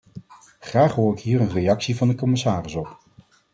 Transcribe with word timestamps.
Graag 0.59 0.93
hoor 0.93 1.13
ik 1.13 1.19
hier 1.19 1.41
een 1.41 1.51
reactie 1.51 1.95
van 1.97 2.07
de 2.07 2.15
commissaris 2.15 2.75
op. 2.75 2.99